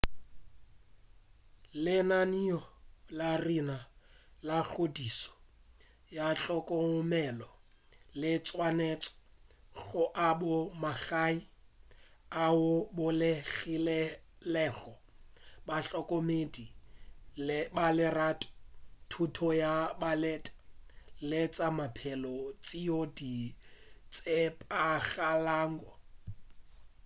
[1.83, 2.59] lenaneo
[3.17, 3.77] la rena
[4.47, 5.33] la kgodišo
[6.17, 7.49] ya tlhokomelo
[8.21, 9.11] le swanetše
[9.87, 11.39] go aba magae
[12.43, 14.93] ao a bolokegilego
[15.67, 16.65] bahlokomedi
[17.75, 18.49] ba lerato
[19.11, 20.51] thuto ya maleba
[21.29, 23.35] le tša maphelo tšeo di
[24.13, 25.91] tshepagalago